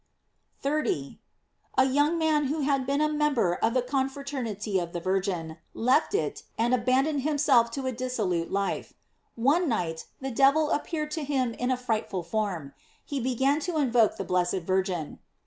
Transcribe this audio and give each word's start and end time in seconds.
* 0.33 0.61
30.— 0.63 1.19
A 1.77 1.85
young 1.85 2.17
man 2.17 2.45
who 2.45 2.61
had 2.61 2.87
been 2.87 3.01
a 3.01 3.07
member 3.13 3.53
of 3.53 3.75
the 3.75 3.83
confraternity 3.83 4.79
of 4.79 4.93
the 4.93 4.99
Virgin, 4.99 5.57
left 5.75 6.15
it, 6.15 6.41
and 6.57 6.73
abandoned 6.73 7.21
himself 7.21 7.69
to 7.69 7.85
a 7.85 7.91
dissolute 7.91 8.51
life. 8.51 8.95
One 9.35 9.69
night 9.69 10.07
the 10.19 10.31
devil 10.31 10.71
appeared 10.71 11.11
to 11.11 11.23
him 11.23 11.53
in 11.53 11.69
a 11.69 11.77
frightful 11.77 12.23
form. 12.23 12.73
He 13.05 13.19
began 13.19 13.59
to 13.59 13.77
invoke 13.77 14.17
the 14.17 14.25
blessed 14.25 14.61
Virgin. 14.65 15.19